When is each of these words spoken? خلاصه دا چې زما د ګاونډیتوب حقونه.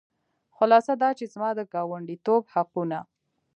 خلاصه 0.57 0.93
دا 1.01 1.09
چې 1.17 1.25
زما 1.33 1.49
د 1.57 1.59
ګاونډیتوب 1.73 2.43
حقونه. 2.53 2.99